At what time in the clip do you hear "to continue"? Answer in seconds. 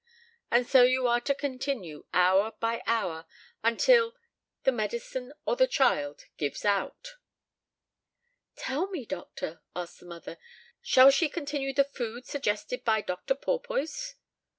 1.21-2.05